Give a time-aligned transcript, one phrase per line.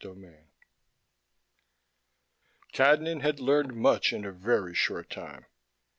[0.03, 0.47] 21
[2.73, 5.45] Cadnan had learned much in a very short time.